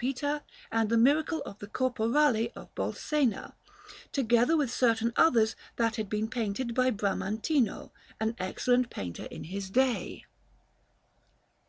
Peter 0.00 0.42
and 0.70 0.90
the 0.90 0.96
Miracle 0.96 1.42
of 1.42 1.58
the 1.58 1.66
Corporale 1.66 2.52
of 2.54 2.72
Bolsena 2.76 3.54
together 4.12 4.56
with 4.56 4.70
certain 4.70 5.12
others 5.16 5.56
that 5.74 5.96
had 5.96 6.08
been 6.08 6.28
painted 6.30 6.72
by 6.72 6.88
Bramantino, 6.88 7.90
an 8.20 8.36
excellent 8.38 8.90
painter 8.90 9.24
in 9.24 9.42
his 9.42 9.70
day. 9.70 10.24